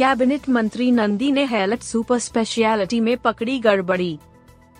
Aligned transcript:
Cabinet 0.00 0.48
मंत्री 0.48 0.90
नंदी 0.90 1.30
ने 1.32 1.44
health 1.44 1.82
super 1.82 2.18
speciality 2.18 3.00
में 3.00 3.16
पकड़ी 3.16 3.58
गड़बड़ी। 3.58 4.18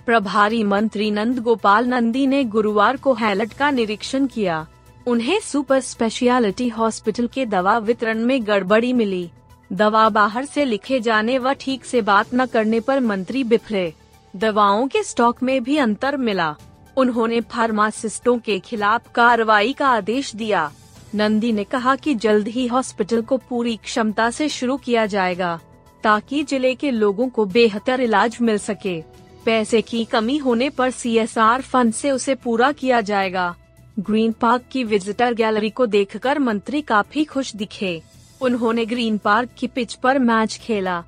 प्रभारी 0.07 0.63
मंत्री 0.65 1.11
नंद 1.11 1.39
गोपाल 1.39 1.87
नंदी 1.87 2.27
ने 2.27 2.43
गुरुवार 2.45 2.97
को 2.97 3.13
हेल्थ 3.15 3.53
का 3.59 3.71
निरीक्षण 3.71 4.27
किया। 4.27 4.67
उन्हें 5.07 5.39
सुपर 5.41 5.81
स्पेशलिटी 5.81 6.69
हॉस्पिटल 6.69 7.27
के 7.27 7.47
दवा 7.47 7.77
वितरण 7.79 8.19
में 8.19 8.47
गड़बड़ी 8.47 8.93
मिली। 8.93 9.31
दवा 9.73 10.09
बाहर 10.09 10.45
से 10.45 10.65
लिखे 10.65 11.01
जाने 11.01 11.39
व 11.39 11.53
ठीक 11.53 11.85
से 11.85 12.03
बात 12.03 12.35
न 12.35 12.47
करने 12.47 12.81
पर 12.81 13.01
मंत्री 13.01 13.45
बिफरे 13.45 13.93
दवाओं 14.37 14.89
के 14.89 15.03
स्टॉक 15.03 15.43
में 15.43 15.63
भी 15.65 15.77
अंतर 15.77 16.17
मिला। 16.17 16.55
उन्होंने 16.97 17.41
फार्मासिस्टों 17.41 18.39
के 18.39 18.59
खिलाफ 18.59 19.13
कार्रवाई 19.15 19.73
का 19.73 19.89
आदेश 19.89 20.35
दिया। 20.37 20.71
नंदी 21.15 21.53
ने 21.53 21.65
कहा 21.65 21.95
कि 21.97 22.15
जल्द 22.15 22.49
ही 22.49 22.67
हॉस्पिटल 22.67 23.23
को 23.23 23.37
पूरी 23.39 23.77
क्षमता 23.77 24.31
से 24.31 24.49
शुरू 24.49 24.77
किया 24.77 25.07
जाएगा, 25.07 25.59
ताकि 26.05 26.43
ज़िले 26.45 26.75
के 26.75 26.91
लोगों 26.91 27.29
को 27.29 27.45
बेहतर 27.45 28.01
इलाज 28.01 28.39
मिल 28.41 28.59
सके। 28.59 29.01
पैसे 29.45 29.81
की 29.83 30.05
कमी 30.05 30.37
होने 30.37 30.69
पर 30.71 30.91
सीएसआर 30.91 31.63
फंड 31.63 31.93
से 31.93 32.11
उसे 32.11 32.35
पूरा 32.35 32.71
किया 32.73 33.01
जाएगा। 33.01 33.55
ग्रीन 34.01 34.33
पार्क 34.33 34.63
की 34.73 34.85
विजिटर 34.85 35.35
गैलरी 35.35 35.71
को 35.71 35.87
देखकर 35.87 36.39
मंत्री 36.39 36.81
काफ़ी 36.83 37.25
खुश 37.25 37.55
दिखे। 37.57 38.01
उन्होंने 38.41 38.85
ग्रीन 38.87 39.19
पार्क 39.19 39.51
की 39.59 39.67
पिच 39.67 39.95
पर 39.95 40.19
मैच 40.19 40.59
खेला। 40.59 41.03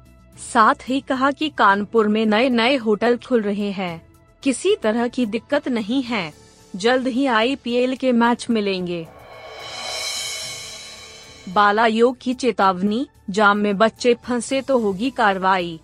साथ 0.52 0.88
ही 0.88 1.00
कहा 1.00 1.30
कि 1.30 1.48
कानपुर 1.48 2.08
में 2.08 2.24
नए 2.26 2.48
नए 2.48 2.76
होटल 2.76 3.16
खुल 3.16 3.42
रहे 3.42 3.70
हैं। 3.70 4.02
किसी 4.42 4.74
तरह 4.76 5.08
की 5.08 5.26
दिक्कत 5.26 5.68
नहीं 5.68 6.02
है। 6.02 6.32
जल्द 6.76 7.06
ही 7.06 7.26
आईपीएल 7.26 7.96
के 7.96 8.12
मैच 8.12 8.46
मिलेंगे। 8.50 9.06
बाला 11.52 11.86
योग 11.86 12.16
की 12.20 12.32
चेतावनी, 12.34 13.06
जाम 13.30 13.58
में 13.58 13.76
बच्चे 13.78 14.14
फंसे 14.24 14.60
तो 14.60 14.78
होगी 14.78 15.10
कार्रवाई। 15.10 15.80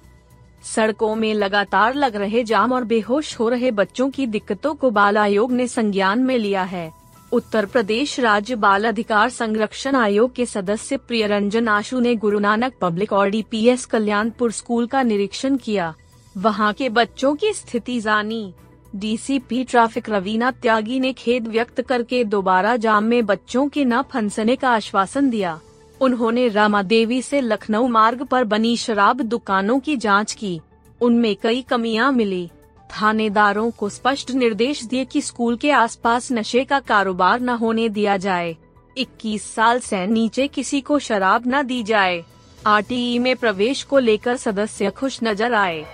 सड़कों 0.65 1.15
में 1.17 1.33
लगातार 1.35 1.95
लग 1.95 2.17
रहे 2.17 2.45
जाम 2.45 2.73
और 2.73 2.85
बेहोश 2.85 3.39
हो 3.41 3.49
रहे 3.49 3.71
बच्चों 3.71 4.09
की 4.11 4.27
दिक्कतों 4.27 4.75
को 4.75 4.91
बाल 4.91 5.19
आयोग 5.19 5.53
ने 5.53 5.67
संज्ञान 5.67 6.19
में 6.19 6.37
लिया 6.39 6.63
है। 6.63 6.91
उत्तर 7.33 7.67
प्रदेश 7.67 8.19
राज्य 8.21 8.55
बाल 8.55 8.85
अधिकार 8.85 9.29
संरक्षण 9.29 9.97
आयोग 9.97 10.35
के 10.35 10.47
सदस्य 10.47 10.97
प्रिय 10.97 11.27
रंजन 11.27 11.69
आशु 11.69 12.01
ने 12.01 12.15
गुरु 12.17 12.39
नानक 12.39 12.73
पब्लिक 12.81 13.13
और 13.13 13.31
डीपीएस 13.31 13.85
कल्याणपुर 13.87 14.53
स्कूल 14.53 14.87
का 14.87 15.03
निरीक्षण 15.03 15.57
किया। 15.57 15.95
वहाँ 16.37 16.73
के 16.73 16.89
बच्चों 16.89 17.35
की 17.35 17.53
स्थिति 17.53 18.01
जानी। 18.01 18.53
डीसीपी 18.97 19.65
ट्रैफ़िक 19.65 20.11
रवीना 20.11 20.51
त्यागी 20.51 21.01
ने 21.01 21.13
खेद 21.13 21.49
व्यक्त 21.49 21.81
करके 21.83 22.25
दोबारा 22.25 22.77
जाम 22.77 23.05
में 23.05 23.27
बच्चों 23.27 23.69
के 23.69 23.85
न 23.85 24.03
फंसने 24.03 24.57
का 24.57 24.71
आश्वासन 24.71 25.31
दिया। 25.31 25.61
उन्होंने 26.01 26.49
रामा 26.49 26.83
देवी 26.83 27.23
से 27.23 27.41
लखनऊ 27.41 27.89
मार्ग 27.89 28.23
पर 28.23 28.45
बनी 28.45 28.77
शराब 28.77 29.21
दुकानों 29.21 29.79
की 29.81 29.97
जाँच 29.97 30.33
की। 30.33 30.61
उनमें 31.01 31.37
कई 31.37 31.63
कमियाँ 31.63 32.13
मिली। 32.13 32.51
थानेदारों 32.91 33.71
को 33.71 33.89
स्पष्ट 33.89 34.31
निर्देश 34.31 34.85
दिए 34.85 35.05
कि 35.05 35.21
स्कूल 35.21 35.57
के 35.57 35.71
आसपास 35.71 36.33
नशे 36.33 36.65
का 36.65 36.81
कारोबार 36.81 37.41
न 37.41 37.49
होने 37.49 37.89
दिया 37.89 38.17
जाए। 38.17 38.57
21 38.97 39.55
साल 39.55 39.81
से 39.81 40.07
नीचे 40.07 40.49
किसी 40.49 40.81
को 40.81 40.99
शराब 40.99 41.43
न 41.47 41.63
दी 41.63 41.83
जाए। 41.83 42.25
आरटीई 42.67 43.19
में 43.19 43.37
प्रवेश 43.37 43.83
को 43.83 43.99
लेकर 43.99 44.37
सदस्य 44.37 44.91
खुश 44.91 45.19
नज़र 45.23 45.55
आए। 45.55 45.85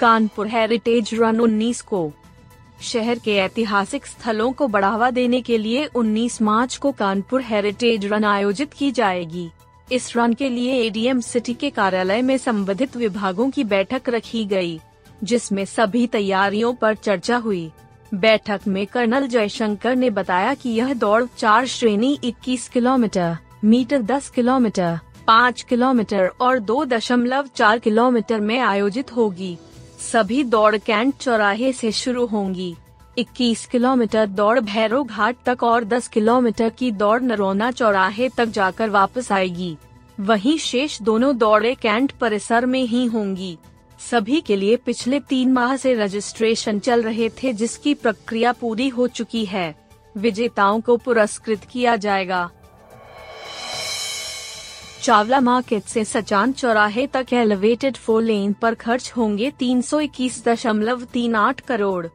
कानपुर 0.00 0.46
हेरिटेज 0.48 1.10
रन 1.14 1.40
19 1.40 1.80
को। 1.80 2.12
शहर 2.82 3.18
के 3.18 3.34
ऐतिहासिक 3.36 4.06
स्थलों 4.06 4.52
को 4.52 4.68
बढ़ावा 4.68 5.10
देने 5.10 5.40
के 5.40 5.58
लिए 5.58 5.84
19 5.86 6.40
मार्च 6.42 6.76
को 6.76 6.92
कानपुर 6.92 7.42
हेरिटेज 7.42 8.06
रन 8.06 8.24
आयोजित 8.24 8.72
की 8.72 8.90
जाएगी। 8.90 9.50
इस 9.92 10.16
रन 10.16 10.32
के 10.32 10.48
लिए 10.48 10.80
एडीएम 10.86 11.20
सिटी 11.20 11.54
के 11.54 11.70
कार्यालय 11.70 12.22
में 12.22 12.38
संबंधित 12.38 12.96
विभागों 12.96 13.50
की 13.50 13.64
बैठक 13.64 14.08
रखी 14.08 14.44
गई, 14.44 14.80
जिसमें 15.24 15.64
सभी 15.64 16.06
तैयारियों 16.06 16.74
पर 16.74 16.94
चर्चा 16.94 17.36
हुई। 17.36 17.70
बैठक 18.14 18.60
में 18.68 18.86
कर्नल 18.86 19.26
जयशंकर 19.26 19.96
ने 19.96 20.10
बताया 20.10 20.54
कि 20.54 20.70
यह 20.70 20.94
दौड़ 20.94 21.24
चार 21.38 21.66
श्रेणी 21.66 22.18
21 22.24 22.68
किलोमीटर 22.68 23.36
मीटर 23.64 24.02
10 24.02 24.30
किलोमीटर 24.30 24.98
5 25.26 25.62
किलोमीटर 25.62 26.30
और 26.40 26.58
दो 26.58 26.84
दशमलव 26.84 27.48
चार 27.56 27.78
किलोमीटर 27.78 28.40
में 28.40 28.58
आयोजित 28.60 29.16
होगी। 29.16 29.58
सभी 30.00 30.44
दौड़ 30.44 30.76
कैंट 30.76 31.16
चौराहे 31.16 31.72
से 31.72 31.92
शुरू 31.92 32.26
होंगी। 32.26 32.76
21 33.18 33.66
किलोमीटर 33.66 34.26
दौड़ 34.26 34.60
भैरव 34.60 35.04
घाट 35.04 35.36
तक 35.46 35.62
और 35.62 35.84
10 35.84 36.08
किलोमीटर 36.08 36.68
की 36.68 36.90
दौड़ 36.90 37.22
नरोना 37.22 37.70
चौराहे 37.70 38.28
तक 38.28 38.46
जाकर 38.46 38.90
वापस 38.90 39.32
आएगी। 39.32 39.76
वहीं 40.20 40.58
शेष 40.58 41.02
दोनों 41.02 41.38
दौड़े 41.38 41.74
कैंट 41.74 42.12
परिसर 42.12 42.66
में 42.66 42.82
ही 42.82 43.06
होंगी। 43.06 43.58
सभी 44.10 44.40
के 44.40 44.56
लिए 44.56 44.76
पिछले 44.76 45.20
तीन 45.20 45.52
माह 45.52 45.76
से 45.76 45.94
रजिस्ट्रेशन 45.94 46.78
चल 46.78 47.02
रहे 47.02 47.28
थे, 47.28 47.52
जिसकी 47.52 47.94
प्रक्रिया 47.94 48.52
पूरी 48.52 48.88
हो 48.88 49.06
चुकी 49.06 49.44
है। 49.44 49.74
विजेताओं 50.16 50.80
को 50.80 50.96
पुरस्कृत 50.96 51.60
किया 51.64 51.96
जाएगा। 51.96 52.50
चावला 55.02 55.38
मार्केट 55.40 55.82
से 55.82 56.04
सचान 56.04 56.50
चौराहे 56.52 57.06
तक 57.06 57.32
एलिवेटेड 57.32 57.96
फोर 57.96 58.22
लेन 58.22 58.52
पर 58.52 58.74
खर्च 58.74 59.12
होंगे 59.16 59.50
तीन 59.50 59.80
सौ 59.82 60.00
इक्कीस 60.00 60.42
दशमलव 60.46 61.04
तीन 61.12 61.34
आठ 61.34 61.60
करोड़। 61.60 62.06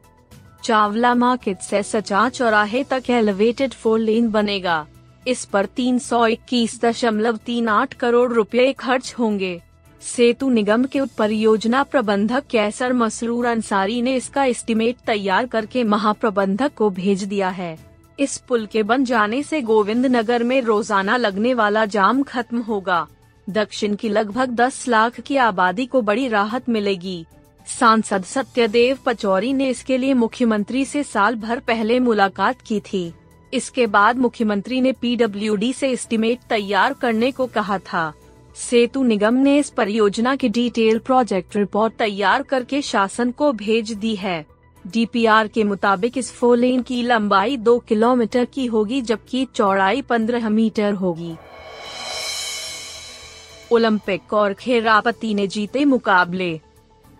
चावला 0.64 1.14
मार्केट 1.14 1.60
से 1.60 1.82
सचा 1.82 2.28
चौराहे 2.28 2.82
तक 2.84 3.10
एलिवेटेड 3.10 3.72
फोर 3.72 3.98
लेन 3.98 4.30
बनेगा। 4.30 4.86
इस 5.26 5.44
पर 5.44 5.66
तीन 5.66 5.98
सौ 5.98 6.26
इक्कीस 6.26 6.80
दशमलव 6.84 7.36
तीन 7.36 7.68
आठ 7.68 7.94
करोड़ 7.94 8.32
रुपए 8.32 8.72
खर्च 8.72 9.14
होंगे। 9.18 9.60
सेतु 10.02 10.50
निगम 10.50 10.84
के 10.84 11.00
परियोजना 11.18 11.82
प्रबंधक 11.82 12.46
कैसर 12.50 12.92
मसरूर 12.92 13.46
अंसारी 13.46 14.00
ने 14.02 14.14
इसका 14.16 14.44
एस्टीमेट 14.44 14.96
तैयार 15.06 15.46
करके 15.46 15.84
महाप्रबंधक 15.84 16.74
को 16.74 16.90
भेज 16.92 17.24
दिया 17.24 17.48
है। 17.50 17.76
इस 18.18 18.36
पुल 18.38 18.64
के 18.66 18.82
बन 18.82 19.04
जाने 19.04 19.42
से 19.42 19.60
गोविंद 19.62 20.06
नगर 20.06 20.42
में 20.42 20.60
रोज़ाना 20.60 21.16
लगने 21.16 21.52
वाला 21.54 21.84
जाम 21.84 22.22
खत्म 22.22 22.60
होगा। 22.60 23.06
दक्षिण 23.46 23.94
की 23.94 24.08
लगभग 24.08 24.54
10 24.56 24.86
लाख 24.88 25.20
की 25.20 25.36
आबादी 25.36 25.86
को 25.86 26.02
बड़ी 26.02 26.26
राहत 26.28 26.68
मिलेगी। 26.68 27.24
सांसद 27.66 28.24
सत्यदेव 28.24 28.98
पचौरी 29.06 29.52
ने 29.52 29.68
इसके 29.68 29.98
लिए 29.98 30.14
मुख्यमंत्री 30.14 30.84
से 30.84 31.02
साल 31.02 31.34
भर 31.34 31.60
पहले 31.60 32.00
मुलाकात 32.00 32.60
की 32.60 32.80
थी। 32.80 33.12
इसके 33.52 33.86
बाद 33.86 34.16
मुख्यमंत्री 34.16 34.80
ने 34.80 34.92
पीडब्ल्यूडी 34.92 35.72
से 35.72 35.90
एस्टिमेट 35.90 36.40
तैयार 36.48 36.92
करने 36.92 37.30
को 37.30 37.46
कहा 37.46 37.78
था। 37.78 38.12
सेतु 38.56 39.02
निगम 39.02 39.34
ने 39.34 39.58
इस 39.58 39.70
परियोजना 39.70 40.36
की 40.36 40.48
डिटेल 40.48 40.98
प्रोजेक्ट 40.98 41.56
रिपोर्ट 41.56 41.94
तैयार 41.94 42.42
करके 42.42 42.82
शासन 42.82 43.30
को 43.30 43.52
भेज 43.52 43.92
दी 43.92 44.14
है। 44.16 44.44
डीपीआर 44.86 45.48
के 45.48 45.64
मुताबिक 45.64 46.18
इस 46.18 46.32
फोर 46.32 46.58
लेन 46.58 46.82
की 46.82 47.02
लंबाई 47.02 47.56
दो 47.56 47.78
किलोमीटर 47.78 48.44
की 48.44 48.66
होगी, 48.66 49.00
जबकि 49.02 49.46
चौड़ाई 49.54 50.02
पंद्रह 50.02 50.48
मीटर 50.48 50.92
होगी। 50.92 51.36
ओलंपिक 53.72 54.32
और 54.32 54.52
खेरापति 54.52 55.34
ने 55.34 55.46
जीते 55.46 55.84
मुकाबले। 55.84 56.60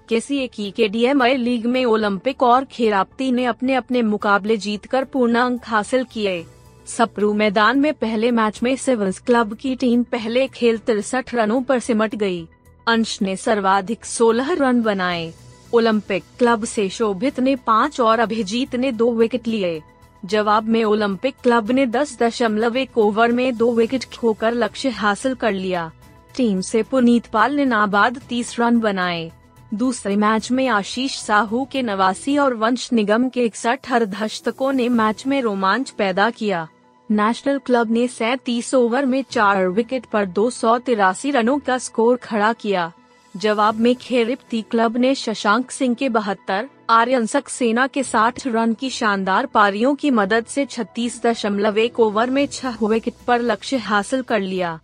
किसी 0.09 0.39
एक 0.39 0.75
के 0.77 0.89
डीएमआई 0.89 1.37
लीग 1.37 1.67
में 1.67 1.85
ओलंपिक 1.85 2.43
और 2.43 2.65
खेरापति 2.65 3.33
ने 3.33 3.45
अपने 3.45 3.75
अपने 3.75 4.03
मुकाबले 4.03 4.57
जीतकर 4.57 5.05
पूर्ण 5.05 5.35
अंक 5.35 5.61
हासिल 5.65 6.05
किए। 6.05 6.47
सप्रू 6.87 7.33
मैदान 7.35 7.79
में 7.79 7.95
पहले 7.95 8.31
मैच 8.31 8.63
में 8.63 8.77
सिविल्स 8.77 9.19
क्लब 9.19 9.55
की 9.55 9.77
टीम 9.77 10.03
पहले 10.03 10.49
खेल 10.49 10.79
तिरसठ 10.79 11.35
रनों 11.35 11.63
पर 11.63 11.79
सिमट 11.79 12.15
गई। 12.15 12.49
अंश 12.89 13.23
ने 13.23 13.37
सर्वाधिक 13.37 14.05
16 14.05 14.53
रन 14.53 14.83
बनाए। 14.83 15.35
ओलंपिक 15.75 16.25
क्लब 16.39 16.65
से 16.65 16.89
शोभित 16.89 17.41
ने 17.41 17.57
पाँच 17.57 18.01
और 18.01 18.19
अभिजीत 18.19 18.75
ने 18.75 18.93
दो 18.93 19.13
विकेट 19.13 19.47
लिए। 19.47 19.83
जवाब 20.25 20.65
में 20.65 20.85
ओलंपिक 20.85 21.35
क्लब 21.43 21.71
ने 21.71 21.87
दस 21.87 22.19
दशमलव 22.19 22.77
एक 22.77 22.99
ओवर 22.99 23.33
में 23.33 23.57
दो 23.57 23.73
विकेट 23.73 24.05
खोकर 24.19 24.55
लक्ष्य 24.55 24.89
हासिल 24.89 25.35
कर 25.35 25.53
लिया। 25.53 25.91
टीम 26.37 26.61
से 26.61 26.83
पुनीत 26.83 27.27
पाल 27.27 27.57
ने 27.57 27.65
नाबाद 27.65 28.21
तीस 28.29 28.61
रन 28.61 28.81
बनाए। 28.81 29.31
दूसरे 29.75 30.17
मैच 30.17 30.51
में 30.51 30.69
आशीष 30.69 31.19
साहू 31.19 31.69
के 31.73 31.83
नवासी 31.83 32.39
और 32.39 32.55
वंश 32.55 32.93
निगम 32.93 33.29
के 33.29 33.45
इकसठ 33.45 33.93
अर्धशतकों 33.93 34.73
ने 34.73 34.89
मैच 34.89 35.27
में 35.27 35.41
रोमांच 35.43 35.91
पैदा 35.91 36.31
किया। 36.31 36.69
नेशनल 37.11 37.59
क्लब 37.59 37.91
ने 37.91 38.09
सैतीस 38.09 38.75
ओवर 38.75 39.07
में 39.07 39.25
चार 39.31 39.69
विकेट 39.69 40.05
पर 40.05 40.27
दो 40.27 40.51
सौ 40.51 40.79
तिरासी 40.79 41.31
रनों 41.31 41.59
का 41.59 41.79
स्कोर 41.79 42.17
खड़ा 42.17 42.53
किया। 42.53 42.93
जवाब 43.37 43.81
में 43.81 43.95
खेरिप्ती 43.97 44.61
क्लब 44.63 44.97
ने 44.97 45.15
शशांक 45.15 45.71
सिंह 45.71 45.95
के 45.95 46.09
बहत्तर 46.09 46.69
आर्यन 46.91 47.27
सक्सेना 47.27 47.87
के 47.87 48.03
60 48.03 48.47
रन 48.47 48.73
की 48.75 48.91
शानदार 48.91 49.47
पारियों 49.47 49.95
की 49.95 50.11
मदद 50.11 50.47
से 50.47 50.65
छत्तीस 50.67 51.21
दशमलव 51.23 51.79
एक 51.79 52.01
ओवर 52.01 52.31
में 52.31 52.47
छह 52.47 52.77
विकेट 52.83 53.15
पर 53.27 53.41
लक्ष्य 53.41 53.77
हासिल 53.77 54.23
कर 54.23 54.41
लिया। 54.41 54.79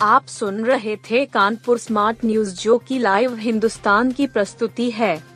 आप 0.00 0.26
सुन 0.26 0.64
रहे 0.64 0.96
थे 0.96 1.24
कानपुर 1.24 1.78
स्मार्ट 1.78 2.24
न्यूज़ 2.24 2.60
जो 2.62 2.78
की 2.78 2.98
लाइव 2.98 3.34
हिंदुस्तान 3.34 4.12
की 4.12 4.26
प्रस्तुति 4.26 4.90
है। 4.90 5.35